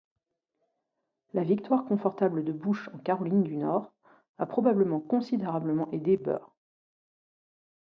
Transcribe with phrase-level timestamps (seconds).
[1.35, 3.93] La victoire confortable de Bush en Caroline du Nord
[4.39, 6.51] a probablement considérablement aidé Burr.